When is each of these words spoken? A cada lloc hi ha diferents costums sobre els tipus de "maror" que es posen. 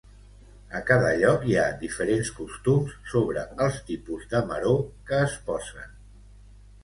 A 0.77 0.79
cada 0.85 1.09
lloc 1.23 1.43
hi 1.49 1.57
ha 1.63 1.65
diferents 1.81 2.31
costums 2.37 2.95
sobre 3.13 3.43
els 3.65 3.77
tipus 3.91 4.25
de 4.31 4.41
"maror" 4.53 4.83
que 5.11 5.21
es 5.27 5.37
posen. 5.51 5.93